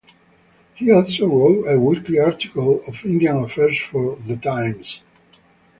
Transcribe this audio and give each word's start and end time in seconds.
He 0.73 0.91
also 0.91 1.27
wrote 1.27 1.67
a 1.67 1.79
weekly 1.79 2.17
article 2.17 2.81
on 2.87 2.93
Indian 3.05 3.43
affairs 3.43 3.77
for 3.79 4.17
"The 4.25 4.35
Times". 4.35 4.99